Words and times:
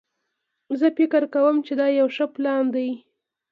زه 0.79 0.87
فکر 0.97 1.23
کوم 1.33 1.55
چې 1.65 1.73
دا 1.79 1.87
یو 1.99 2.07
ښه 2.15 2.25
پلان 2.35 2.63
ده 2.73 2.87